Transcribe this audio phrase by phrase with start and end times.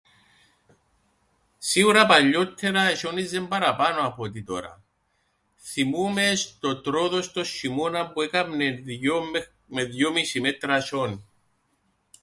[1.57, 4.81] Σίουρα παλιόττερα εσ̆ιόνιζεν παραπάνω απ' ό,τι τωρά,
[5.55, 9.21] θθυμούμαι στο Τροόδος τον σ̆ειμώναν που έκαμνεν δυο
[9.65, 11.19] με δυόμισι μέτρα σ̆ιόνιν.